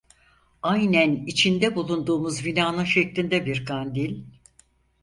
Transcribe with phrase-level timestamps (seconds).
[0.63, 4.23] Aynen içinde bulunduğumuz binanın şeklinde bir kandil…